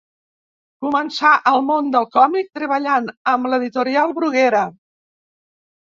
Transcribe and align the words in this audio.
Començà 0.85 1.33
al 1.51 1.61
món 1.67 1.93
del 1.97 2.09
còmic 2.17 2.51
treballant 2.61 3.09
amb 3.35 3.53
l'editorial 3.53 4.19
Bruguera. 4.21 4.69